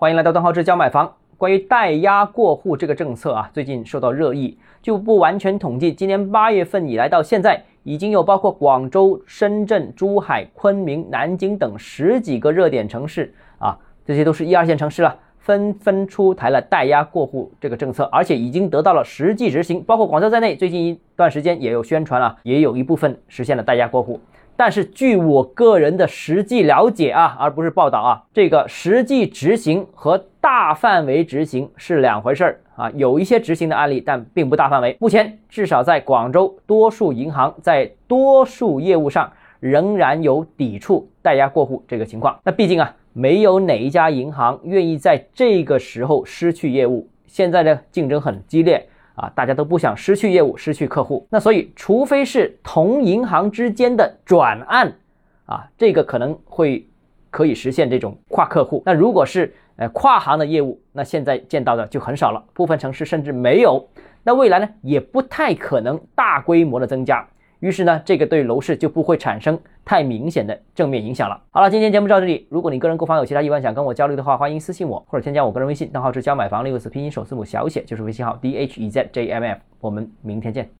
[0.00, 1.12] 欢迎来到段浩志教买房。
[1.36, 4.56] 关于代押过户这个政策啊，最近受到热议。
[4.80, 13.76] 就不完全统计，今年八月份以来到现在，已经有包括广州、深圳、珠海、昆明、南京等十几个热点城市啊，
[14.06, 19.84] 这些都是一二线城市了，纷纷出台了代押过户这个政策，而且已经得到了实际执行。
[19.84, 24.18] 包括广州在内，最近一段时间也有宣传了，也有一部分实现了代押过户。
[24.60, 32.90] 但是据我个人的实际了解啊，而不是报道啊，这个实际执行和大范围执行是两回事儿啊。
[32.90, 34.94] 有一些执行的案例，但并不大范围。
[35.00, 42.38] 目前至少在广州，多数银行在多数业务上仍然有抵触代押过户这个情况。
[42.44, 47.08] 那毕竟啊，没有哪一家银行愿意在这个时候失去业务。
[47.26, 48.86] 现在呢竞争很激烈。
[49.20, 54.90] 啊，大家都不想失去业务、失去客户，那所以，除非是同银行之间的转案，
[55.44, 56.88] 啊，这个可能会
[57.30, 58.82] 可以实现这种跨客户。
[58.86, 63.86] 那如果是呃跨行的业务，那现在见到的就很少了，部分城市甚至没有。
[64.22, 67.28] 那未来呢，也不太可能大规模的增加。
[67.60, 71.40] 于是呢，这个对楼市就不会产生太明显的正面影响了。
[71.50, 72.46] 好了，今天节目到这里。
[72.48, 79.60] 如果你个人购房有其他疑问想跟我交流的话，欢迎私信我或者添加我个人微信，账号是教买房六个字拼音首字母小写，就是微信号 d h e z j m f。
[79.80, 80.70] 我们明天见。